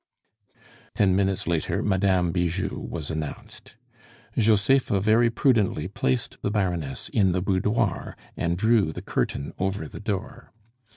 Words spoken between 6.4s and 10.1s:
the Baroness in the boudoir, and drew the curtain over the